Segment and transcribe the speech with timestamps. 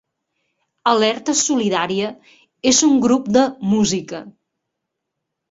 [0.91, 2.09] Alerta Solidària
[2.73, 4.25] és un grup de música